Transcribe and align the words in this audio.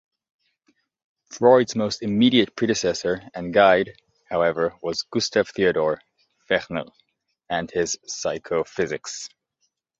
Freud's 1.29 1.75
most 1.75 2.01
immediate 2.01 2.55
predecessor 2.55 3.21
and 3.35 3.53
guide 3.53 3.93
however 4.31 4.73
was 4.81 5.03
Gustav 5.03 5.49
Theodor 5.49 6.01
Fechner 6.49 6.87
and 7.51 7.69
his 7.69 7.99
psychophysics. 8.07 9.29